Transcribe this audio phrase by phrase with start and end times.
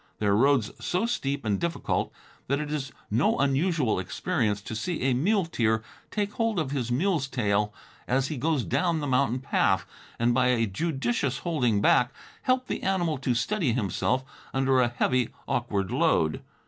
[0.17, 2.11] There are roads so steep and difficult
[2.47, 7.27] that it is no unusual experience to see a muleteer take hold of his mule's
[7.27, 7.71] tail
[8.07, 9.85] as he goes down the mountain path,
[10.17, 12.11] and by a judicious holding back,
[12.41, 14.23] help the animal to steady himself
[14.55, 16.41] under a heavy, awkward load.